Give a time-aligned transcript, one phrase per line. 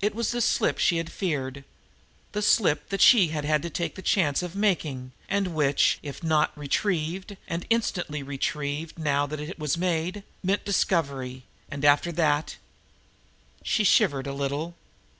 [0.00, 1.62] It was the slip she had feared;
[2.32, 6.16] the slip that she had had to take the chance of making, and which, if
[6.16, 11.84] it were not retrieved, and instantly retrieved, now that it was made, meant discovery, and
[11.84, 12.56] after that
[13.62, 14.74] She shivered a little.